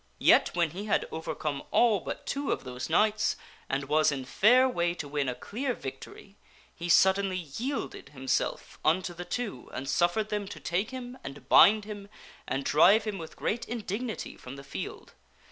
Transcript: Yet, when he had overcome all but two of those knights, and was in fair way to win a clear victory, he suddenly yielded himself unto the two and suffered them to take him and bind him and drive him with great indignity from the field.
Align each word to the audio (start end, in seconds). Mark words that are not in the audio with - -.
Yet, 0.17 0.55
when 0.55 0.71
he 0.71 0.85
had 0.85 1.05
overcome 1.11 1.61
all 1.69 1.99
but 1.99 2.25
two 2.25 2.51
of 2.51 2.63
those 2.63 2.89
knights, 2.89 3.35
and 3.69 3.83
was 3.83 4.11
in 4.11 4.25
fair 4.25 4.67
way 4.67 4.95
to 4.95 5.07
win 5.07 5.29
a 5.29 5.35
clear 5.35 5.75
victory, 5.75 6.37
he 6.75 6.89
suddenly 6.89 7.37
yielded 7.37 8.09
himself 8.09 8.79
unto 8.83 9.13
the 9.13 9.25
two 9.25 9.69
and 9.73 9.87
suffered 9.87 10.29
them 10.29 10.47
to 10.47 10.59
take 10.59 10.89
him 10.89 11.19
and 11.23 11.47
bind 11.47 11.85
him 11.85 12.09
and 12.47 12.65
drive 12.65 13.03
him 13.03 13.19
with 13.19 13.35
great 13.35 13.65
indignity 13.69 14.35
from 14.35 14.55
the 14.55 14.63
field. 14.63 15.13